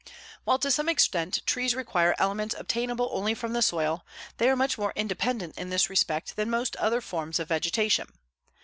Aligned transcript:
While 0.45 0.57
to 0.57 0.71
some 0.71 0.89
extent 0.89 1.43
trees 1.45 1.75
require 1.75 2.15
elements 2.17 2.55
obtainable 2.57 3.09
only 3.13 3.35
from 3.35 3.53
the 3.53 3.61
soil, 3.61 4.03
they 4.37 4.49
are 4.49 4.55
more 4.55 4.93
independent 4.95 5.55
in 5.59 5.69
this 5.69 5.91
respect 5.91 6.35
than 6.37 6.49
most 6.49 6.75
other 6.77 7.01
forms 7.01 7.37
of 7.39 7.47
vegetation. 7.49 8.07